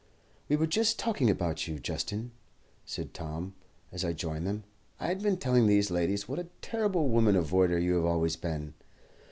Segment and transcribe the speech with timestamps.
[0.49, 2.31] "We were just talking about you, Justin,"
[2.85, 3.53] said Tom,
[3.91, 4.63] as I joined them.
[4.99, 8.73] "I had been telling these ladies what a terrible woman avoider you have always been.